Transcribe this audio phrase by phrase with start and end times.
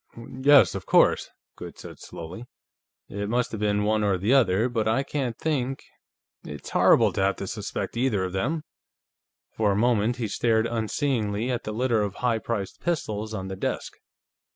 [0.39, 2.45] Yes, of course," Goode said slowly.
[3.07, 4.67] "It must have been one or the other.
[4.67, 5.83] But I can't think....
[6.43, 8.63] It's horrible to have to suspect either of them."
[9.55, 13.55] For a moment, he stared unseeingly at the litter of high priced pistols on the
[13.55, 13.93] desk.